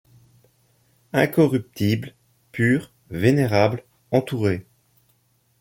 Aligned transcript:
Incorruptible, 1.13 2.15
pur, 2.51 2.91
vénérable, 3.11 3.83
entouré 4.09 4.65